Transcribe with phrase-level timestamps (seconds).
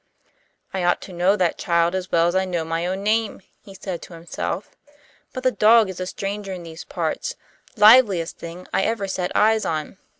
[0.73, 3.75] "I ought to know that child as well as I know my own name," he
[3.75, 4.71] said to himself.
[5.31, 7.35] "But the dog is a stranger in these parts.
[7.77, 9.99] Liveliest thing I ever set eyes on!